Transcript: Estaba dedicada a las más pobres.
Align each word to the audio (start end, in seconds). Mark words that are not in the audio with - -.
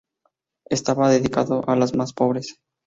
Estaba 0.67 1.11
dedicada 1.11 1.59
a 1.67 1.75
las 1.75 1.93
más 1.95 2.11
pobres. 2.13 2.55